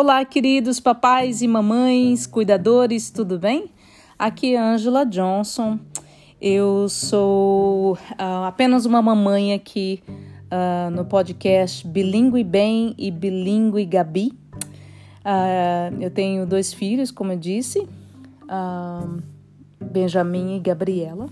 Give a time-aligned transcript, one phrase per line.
[0.00, 3.68] Olá, queridos papais e mamães, cuidadores, tudo bem?
[4.16, 5.76] Aqui é Angela Johnson.
[6.40, 14.38] Eu sou uh, apenas uma mamãe aqui uh, no podcast Bilingue Bem e Bilingue Gabi.
[15.24, 17.84] Uh, eu tenho dois filhos, como eu disse,
[19.80, 21.26] Benjamin e Gabriela.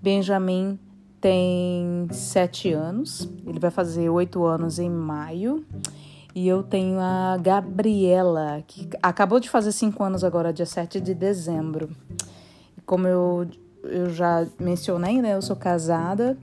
[0.00, 0.78] Benjamin
[1.20, 5.66] tem sete anos, ele vai fazer oito anos em maio.
[6.34, 11.14] E eu tenho a Gabriela, que acabou de fazer cinco anos agora, dia 7 de
[11.14, 11.90] dezembro.
[12.86, 13.46] Como eu,
[13.84, 15.34] eu já mencionei, né?
[15.34, 16.38] Eu sou casada.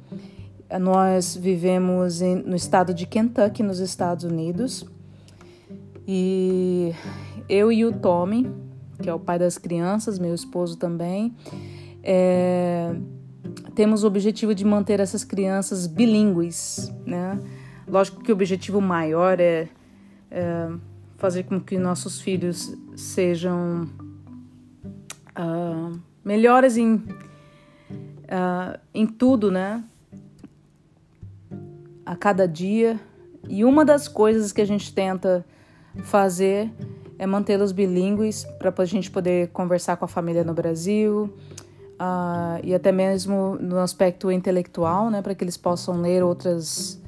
[0.79, 4.85] Nós vivemos em, no estado de Kentucky, nos Estados Unidos.
[6.07, 6.93] E
[7.47, 8.51] eu e o Tommy,
[9.01, 11.35] que é o pai das crianças, meu esposo também,
[12.03, 12.95] é,
[13.73, 17.39] temos o objetivo de manter essas crianças bilíngues, né?
[17.87, 19.67] Lógico que o objetivo maior é
[20.31, 20.69] é,
[21.19, 23.89] fazer com que nossos filhos sejam
[25.37, 29.83] uh, melhores em, uh, em tudo, né?
[32.05, 32.99] A cada dia.
[33.47, 35.45] E uma das coisas que a gente tenta
[36.03, 36.71] fazer
[37.17, 41.33] é mantê-los bilíngues para a gente poder conversar com a família no Brasil
[41.99, 47.01] uh, e até mesmo no aspecto intelectual, né, para que eles possam ler outras,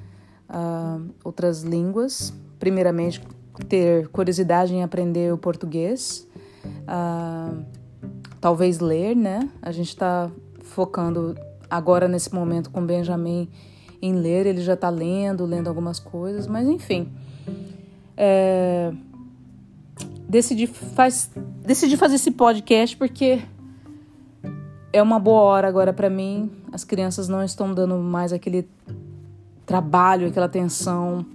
[0.49, 3.19] uh, outras línguas primeiramente,
[3.67, 6.27] ter curiosidade em aprender o português,
[6.83, 7.65] uh,
[8.39, 9.49] talvez ler, né?
[9.63, 11.35] A gente está focando
[11.67, 13.49] agora nesse momento com Benjamin
[13.99, 17.09] em ler, ele já está lendo, lendo algumas coisas, mas enfim.
[18.15, 18.93] É,
[20.29, 21.31] decidi, faz,
[21.65, 23.41] decidi fazer esse podcast porque
[24.93, 26.51] é uma boa hora agora para mim.
[26.71, 28.69] As crianças não estão dando mais aquele
[29.65, 31.25] trabalho, aquela atenção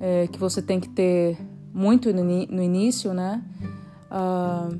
[0.00, 1.38] é, que você tem que ter
[1.72, 3.42] muito no, início, né?
[4.10, 4.78] Uh,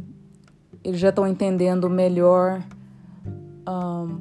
[0.83, 2.63] eles já estão entendendo melhor
[3.69, 4.21] uh,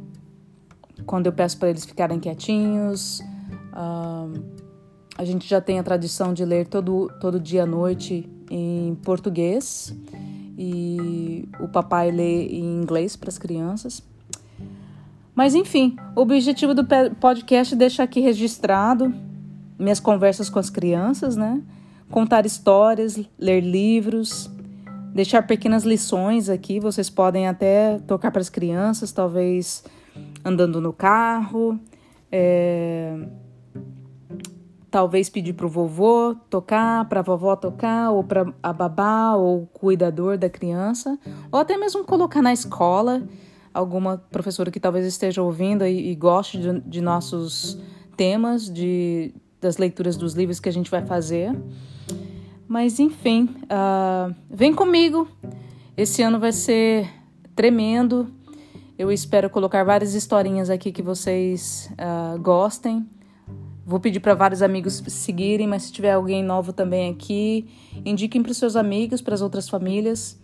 [1.06, 3.22] quando eu peço para eles ficarem quietinhos.
[3.74, 4.44] Uh,
[5.18, 9.96] a gente já tem a tradição de ler todo, todo dia à noite em português
[10.58, 14.04] e o papai lê em inglês para as crianças.
[15.34, 16.84] Mas enfim, o objetivo do
[17.20, 19.14] podcast é deixar aqui registrado
[19.78, 21.62] minhas conversas com as crianças, né?
[22.10, 24.50] Contar histórias, ler livros,
[25.14, 26.80] deixar pequenas lições aqui.
[26.80, 29.84] Vocês podem até tocar para as crianças, talvez
[30.44, 31.80] andando no carro,
[32.32, 33.18] é...
[34.90, 39.64] talvez pedir para o vovô tocar, para a vovó tocar, ou para a babá ou
[39.64, 41.20] o cuidador da criança,
[41.52, 43.24] ou até mesmo colocar na escola
[43.74, 47.80] alguma professora que talvez esteja ouvindo e, e goste de, de nossos
[48.16, 51.56] temas, de das leituras dos livros que a gente vai fazer.
[52.68, 55.28] Mas enfim, uh, vem comigo.
[55.96, 57.10] Esse ano vai ser
[57.56, 58.28] tremendo.
[58.98, 63.08] Eu espero colocar várias historinhas aqui que vocês uh, gostem.
[63.86, 67.70] Vou pedir para vários amigos seguirem, mas se tiver alguém novo também aqui,
[68.04, 70.38] indiquem para os seus amigos, para as outras famílias.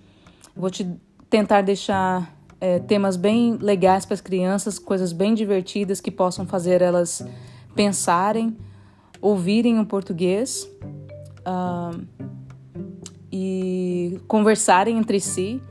[0.55, 0.89] Vou te
[1.29, 6.81] tentar deixar é, temas bem legais para as crianças, coisas bem divertidas que possam fazer
[6.81, 7.27] elas
[7.75, 8.55] pensarem
[9.23, 10.69] ouvirem o português
[11.47, 12.05] uh,
[13.31, 15.61] e conversarem entre si,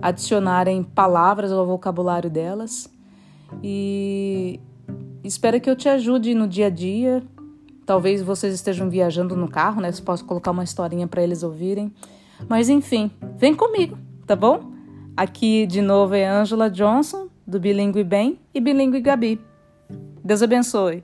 [0.00, 2.88] adicionarem palavras ao vocabulário delas.
[3.60, 4.60] E
[5.24, 7.24] espero que eu te ajude no dia a dia.
[7.84, 9.90] Talvez vocês estejam viajando no carro, né?
[9.90, 11.92] Você posso colocar uma historinha para eles ouvirem.
[12.48, 13.98] Mas enfim, vem comigo,
[14.28, 14.70] tá bom?
[15.16, 19.40] Aqui de novo é Angela Johnson, do Bilingue Bem e Bilingue Gabi.
[20.24, 21.02] Deus abençoe.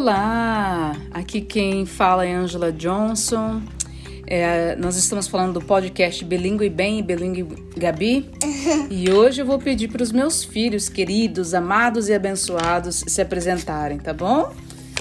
[0.00, 3.60] Olá, aqui quem fala é Angela Johnson.
[4.28, 7.42] É, nós estamos falando do podcast Bilingue Bem e Bilingue
[7.76, 8.30] Gabi.
[8.92, 13.98] e hoje eu vou pedir para os meus filhos queridos, amados e abençoados se apresentarem,
[13.98, 14.52] tá bom?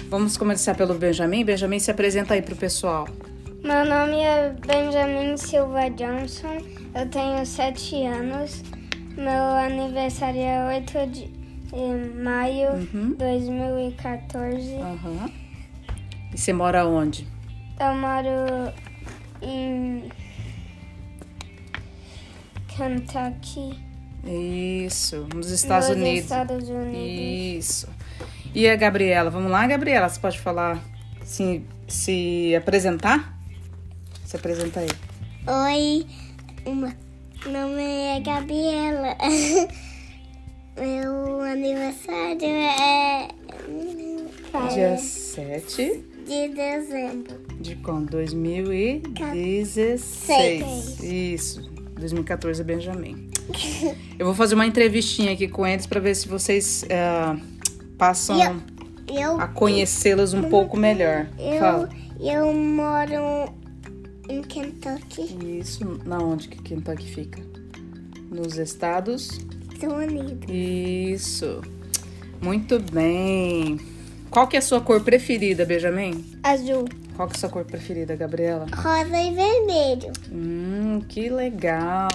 [0.10, 1.46] Vamos começar pelo Benjamin.
[1.46, 3.08] Benjamin, se apresenta aí para o pessoal.
[3.64, 6.58] Meu nome é Benjamin Silva Johnson,
[6.96, 8.64] eu tenho sete anos.
[9.16, 11.37] Meu aniversário é 8 de
[11.74, 13.16] em maio de uhum.
[13.18, 14.74] 2014.
[14.74, 15.32] Uhum.
[16.34, 17.28] E você mora onde?
[17.80, 18.74] Eu moro
[19.42, 20.10] em
[22.68, 23.80] Kentucky.
[24.26, 26.24] Isso, nos Estados nos Unidos.
[26.24, 27.66] Estados Unidos.
[27.66, 27.90] Isso.
[28.54, 29.30] E a Gabriela?
[29.30, 30.10] Vamos lá, Gabriela?
[30.10, 30.84] Você pode falar,
[31.24, 33.38] se, se apresentar?
[34.26, 34.90] Se apresenta aí.
[35.48, 36.06] Oi,
[36.66, 36.94] Meu
[37.46, 39.16] nome é Gabriela.
[40.80, 43.30] Meu aniversário é.
[44.72, 47.36] Dia 7 de dezembro.
[47.60, 48.12] De quando?
[48.12, 51.00] 2016.
[51.02, 51.68] Isso.
[51.96, 53.28] 2014 é Benjamin.
[54.20, 57.42] Eu vou fazer uma entrevistinha aqui com eles para ver se vocês uh,
[57.98, 58.62] passam eu,
[59.20, 61.28] eu, a conhecê-los um pouco melhor.
[61.40, 61.90] Eu, Fala.
[62.20, 63.52] eu moro
[64.30, 65.58] em Kentucky.
[65.60, 66.00] Isso.
[66.06, 67.42] Na onde que Kentucky fica?
[68.30, 69.40] Nos Estados
[69.86, 70.50] Unidos.
[70.50, 71.62] Isso.
[72.42, 73.80] Muito bem.
[74.30, 76.24] Qual que é a sua cor preferida, Benjamin?
[76.44, 76.86] Azul.
[77.16, 78.68] Qual que é a sua cor preferida, Gabriela?
[78.76, 80.12] Rosa e vermelho.
[80.32, 82.10] Hum, que legal.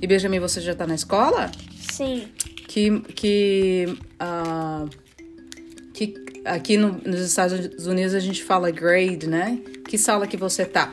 [0.00, 1.50] E Benjamin, você já tá na escola?
[1.92, 2.28] Sim.
[2.66, 4.88] Que, que, uh,
[5.92, 6.14] que
[6.44, 9.58] aqui no, nos Estados Unidos a gente fala grade, né?
[9.88, 10.92] Que sala que você tá?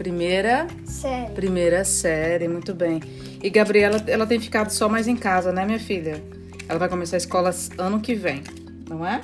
[0.00, 1.30] Primeira série.
[1.34, 3.02] Primeira série, muito bem.
[3.42, 6.24] E Gabriela, ela tem ficado só mais em casa, né, minha filha?
[6.66, 8.42] Ela vai começar a escola ano que vem,
[8.88, 9.20] não é?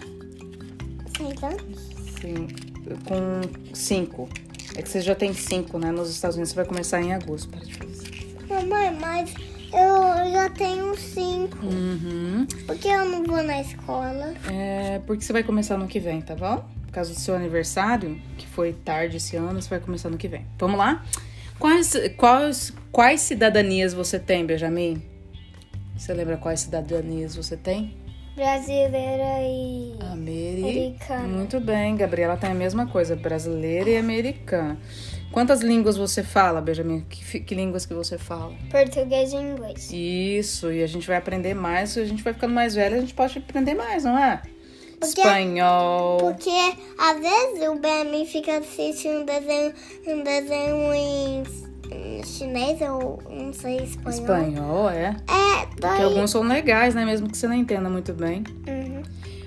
[1.17, 1.89] Seis anos?
[2.21, 2.49] Sim,
[3.07, 3.41] com
[3.73, 4.29] cinco.
[4.77, 5.91] É que você já tem cinco, né?
[5.91, 7.49] Nos Estados Unidos você vai começar em agosto.
[7.49, 8.37] Para de fazer.
[8.47, 9.33] Mamãe, mas
[9.73, 11.57] eu já tenho cinco.
[11.65, 12.47] Uhum.
[12.67, 14.35] Por que eu não vou na escola?
[14.53, 16.76] É porque você vai começar no que vem, tá bom?
[16.97, 20.47] Causa do seu aniversário, que foi tarde esse ano, você vai começar no que vem.
[20.59, 21.05] Vamos lá?
[21.59, 25.03] Quais, quais, quais cidadanias você tem, Benjamin?
[25.95, 27.95] Você lembra quais cidadanias você tem?
[28.35, 31.29] Brasileira e americana.
[31.29, 34.79] Muito bem, Gabriela tem a mesma coisa, brasileira e americana.
[35.31, 37.05] Quantas línguas você fala, Benjamin?
[37.11, 38.55] Que, que línguas que você fala?
[38.71, 39.93] Português e inglês.
[39.93, 43.13] Isso, e a gente vai aprender mais, a gente vai ficando mais velha, a gente
[43.13, 44.41] pode aprender mais, não é?
[44.99, 46.19] Porque, Espanhol.
[46.19, 49.73] Porque às vezes o Benjamin fica assistindo um desenho,
[50.07, 51.45] um desenho em
[52.25, 54.11] chinês ou não sei espanhol.
[54.11, 55.17] Espanhol, é?
[55.29, 55.91] É, daí...
[55.91, 57.05] Porque alguns são legais, né?
[57.05, 58.43] Mesmo que você não entenda muito bem.
[58.67, 59.03] Uhum.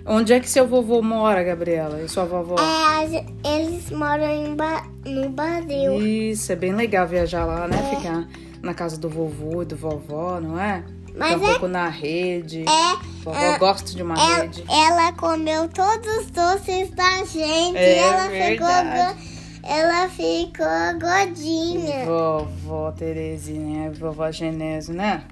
[0.06, 2.02] Onde é que seu vovô mora, Gabriela?
[2.02, 2.56] E sua vovó?
[2.60, 4.84] É, eles moram ba...
[5.06, 6.02] no Brasil.
[6.02, 7.78] Isso, é bem legal viajar lá, né?
[7.78, 7.96] É.
[7.96, 8.28] Ficar
[8.62, 10.84] na casa do vovô e do vovó, não é?
[11.20, 11.50] Mas um é...
[11.50, 12.64] pouco na rede.
[12.64, 12.96] É.
[13.24, 13.58] Vovó é...
[13.58, 14.42] gosta de uma é...
[14.42, 14.64] rede.
[14.70, 17.78] Ela comeu todos os doces da gente.
[17.78, 19.18] É, ela verdade.
[19.20, 22.06] ficou ela ficou gordinha.
[22.06, 25.24] Vovó Terezinha, vovó Genésio, né?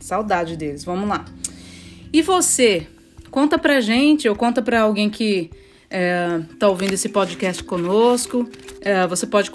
[0.00, 0.84] Saudade deles.
[0.84, 1.24] Vamos lá.
[2.12, 2.86] E você?
[3.30, 5.50] Conta pra gente ou conta pra alguém que
[5.90, 8.48] é, tá ouvindo esse podcast conosco.
[8.80, 9.50] É, você pode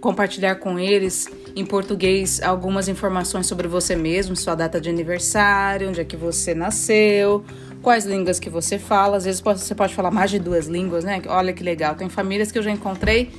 [0.00, 1.28] compartilhar com eles
[1.58, 6.54] em português algumas informações sobre você mesmo, sua data de aniversário, onde é que você
[6.54, 7.44] nasceu,
[7.82, 9.16] quais línguas que você fala.
[9.16, 11.20] Às vezes você pode falar mais de duas línguas, né?
[11.26, 11.94] Olha que legal.
[11.96, 13.30] Tem famílias que eu já encontrei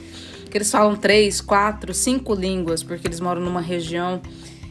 [0.49, 4.19] que eles falam três, quatro, cinco línguas, porque eles moram numa região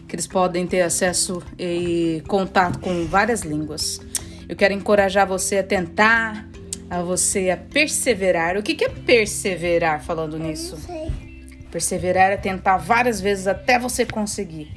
[0.09, 4.01] que eles podem ter acesso e contato com várias línguas.
[4.49, 6.49] Eu quero encorajar você a tentar,
[6.91, 8.57] a você a perseverar.
[8.57, 10.77] O que, que é perseverar falando eu nisso?
[10.77, 11.28] Não sei.
[11.71, 14.73] Perseverar é tentar várias vezes até você conseguir.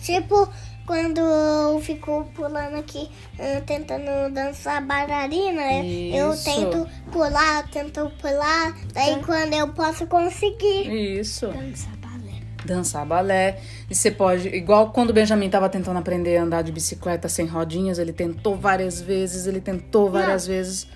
[0.00, 0.48] Tipo,
[0.86, 3.08] quando eu fico pulando aqui,
[3.38, 6.16] eh, tentando dançar bailarina, Isso.
[6.16, 11.18] eu tento pular, tento pular, daí quando eu posso conseguir.
[11.18, 11.46] Isso.
[11.46, 12.32] Dançar balé.
[12.66, 13.60] Dançar balé.
[13.88, 17.46] E você pode, igual quando o Benjamin estava tentando aprender a andar de bicicleta sem
[17.46, 20.54] rodinhas, ele tentou várias vezes, ele tentou várias Não.
[20.54, 20.86] vezes.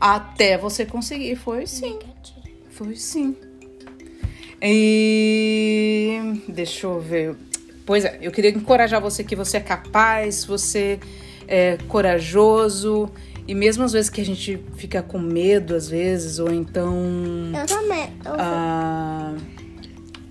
[0.00, 1.36] Até você conseguir.
[1.36, 1.98] Foi sim.
[2.70, 3.36] Foi sim.
[4.62, 7.36] E deixa eu ver.
[7.86, 10.98] Pois é, eu queria encorajar você que você é capaz, você
[11.46, 13.10] é corajoso.
[13.46, 16.94] E mesmo às vezes que a gente fica com medo, às vezes, ou então.
[17.58, 18.12] Eu também.
[18.24, 19.34] Eu ah,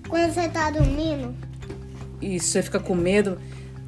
[0.07, 1.33] Quando você tá dormindo.
[2.21, 3.39] Isso, você fica com medo.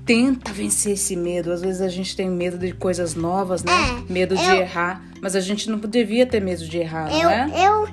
[0.04, 1.52] Tenta vencer esse medo.
[1.52, 3.72] Às vezes a gente tem medo de coisas novas, né?
[3.72, 5.04] É, medo de errar.
[5.22, 7.68] Mas a gente não devia ter medo de errar, eu, não é?
[7.68, 7.88] Eu,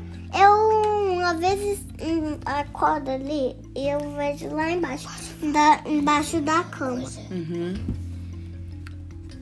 [1.26, 5.08] às vezes, hum, acordo ali e eu vejo lá embaixo
[5.52, 7.08] da, embaixo da cama.
[7.30, 7.74] Uhum.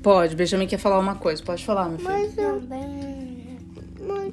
[0.02, 1.42] Pode, Benjamin quer falar uma coisa.
[1.42, 2.10] Pode falar, meu filho.
[2.10, 2.62] Mas eu...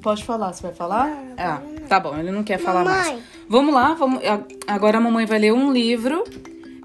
[0.01, 1.08] Pode falar, você vai falar?
[1.08, 3.13] Não, ah, tá bom, ele não quer falar mamãe.
[3.13, 3.24] mais.
[3.48, 4.22] Vamos lá, vamos.
[4.67, 6.24] Agora a mamãe vai ler um livro.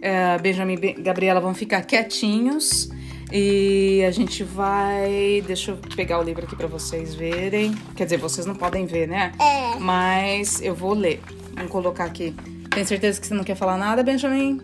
[0.02, 2.90] É, Benjamin e Gabriela vão ficar quietinhos.
[3.32, 5.42] E a gente vai.
[5.46, 7.74] Deixa eu pegar o livro aqui para vocês verem.
[7.96, 9.32] Quer dizer, vocês não podem ver, né?
[9.40, 9.78] É.
[9.78, 11.20] Mas eu vou ler.
[11.54, 12.34] Vamos colocar aqui.
[12.70, 14.60] Tem certeza que você não quer falar nada, Benjamin?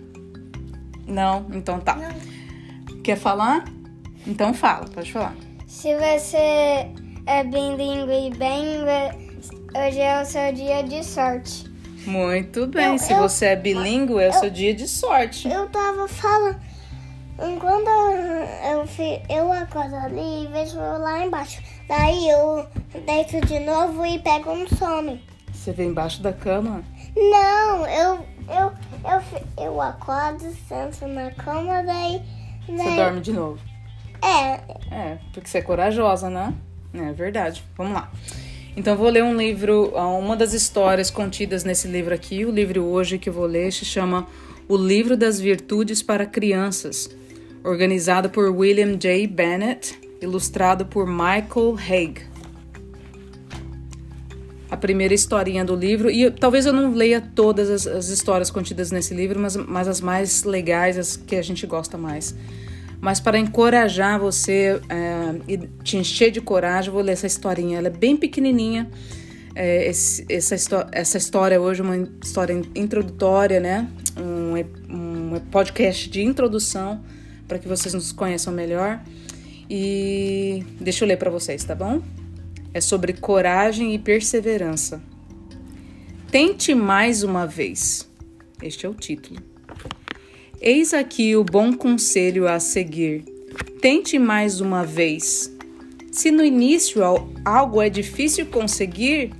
[1.07, 1.47] Não?
[1.53, 1.97] Então tá.
[1.97, 3.01] Não.
[3.03, 3.65] Quer falar?
[4.27, 5.35] Então fala, pode falar.
[5.67, 6.89] Se você
[7.27, 8.81] é bilíngue e bem,
[9.75, 11.65] hoje é o seu dia de sorte.
[12.07, 12.93] Muito bem.
[12.93, 15.49] Eu, Se eu, você é bilíngue, é o seu dia de sorte.
[15.49, 16.61] Eu tava falando.
[17.39, 17.89] Enquanto
[18.71, 18.87] eu,
[19.29, 21.63] eu acordo ali e vejo lá embaixo.
[21.89, 22.67] Daí eu
[23.05, 25.19] deito de novo e pego um sono.
[25.53, 26.83] Você vê embaixo da cama?
[27.17, 28.73] Não, eu, eu,
[29.05, 32.23] eu, eu acordo, sento na cama, daí,
[32.69, 32.77] daí.
[32.77, 33.59] Você dorme de novo?
[34.23, 34.61] É.
[34.91, 36.55] É, porque você é corajosa, né?
[36.95, 37.63] É verdade.
[37.77, 38.11] Vamos lá.
[38.77, 42.45] Então, vou ler um livro, uma das histórias contidas nesse livro aqui.
[42.45, 44.27] O livro hoje que eu vou ler se chama
[44.69, 47.11] O Livro das Virtudes para Crianças,
[47.65, 49.27] organizado por William J.
[49.27, 52.21] Bennett, ilustrado por Michael Haig.
[54.71, 58.91] A primeira historinha do livro, e talvez eu não leia todas as, as histórias contidas
[58.91, 62.35] nesse livro, mas, mas as mais legais, as que a gente gosta mais.
[62.99, 67.79] Mas para encorajar você é, e te encher de coragem, eu vou ler essa historinha.
[67.79, 68.89] Ela é bem pequenininha.
[69.55, 73.89] É, esse, essa, essa história hoje é uma história introdutória, né?
[74.17, 77.03] Um, um podcast de introdução
[77.53, 78.99] para que vocês nos conheçam melhor.
[79.69, 82.01] E deixa eu ler para vocês, tá bom?
[82.73, 85.03] É sobre coragem e perseverança.
[86.31, 88.09] Tente mais uma vez.
[88.63, 89.39] Este é o título.
[90.63, 93.23] Eis aqui o bom conselho a seguir.
[93.83, 95.55] Tente mais uma vez.
[96.11, 97.03] Se no início
[97.45, 99.35] algo é difícil conseguir,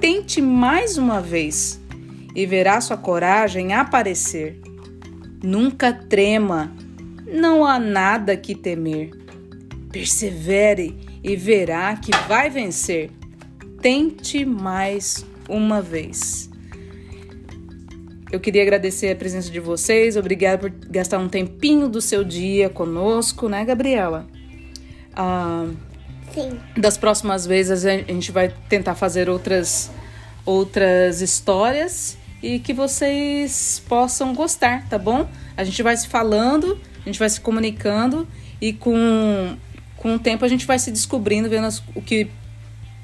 [0.00, 1.78] tente mais uma vez
[2.34, 4.58] e verá sua coragem aparecer.
[5.42, 6.74] Nunca trema,
[7.32, 9.10] não há nada que temer.
[9.90, 13.10] Persevere e verá que vai vencer.
[13.80, 16.50] Tente mais uma vez.
[18.30, 22.68] Eu queria agradecer a presença de vocês, obrigada por gastar um tempinho do seu dia
[22.70, 24.28] conosco, né, Gabriela?
[25.16, 25.66] Ah,
[26.32, 26.60] Sim.
[26.76, 29.90] Das próximas vezes a gente vai tentar fazer outras,
[30.46, 35.28] outras histórias e que vocês possam gostar, tá bom?
[35.56, 38.26] A gente vai se falando, a gente vai se comunicando
[38.60, 39.56] e com,
[39.96, 42.28] com o tempo a gente vai se descobrindo, vendo as, o que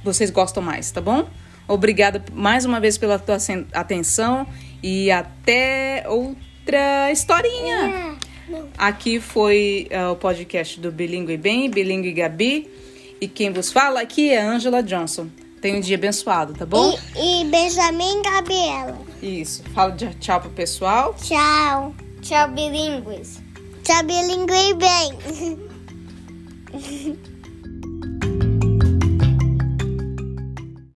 [0.02, 1.28] vocês gostam mais, tá bom?
[1.68, 3.38] Obrigada mais uma vez pela tua
[3.72, 4.46] atenção
[4.82, 8.16] e até outra historinha.
[8.52, 12.70] É, aqui foi uh, o podcast do Bilingue Bem, Bilingue Gabi.
[13.20, 15.28] E quem vos fala aqui é Angela Johnson.
[15.66, 16.96] Tenha um dia abençoado, tá bom?
[17.16, 18.96] E, e Benjamin Gabriela.
[19.20, 19.64] Isso.
[19.74, 21.12] Fala de tchau pro pessoal.
[21.14, 21.92] Tchau.
[22.22, 23.42] Tchau, bilíngues.
[23.82, 25.18] Tchau, bilingue bem.